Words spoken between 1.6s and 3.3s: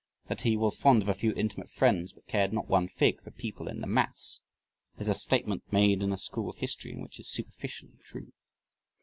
friends, but cared not one fig for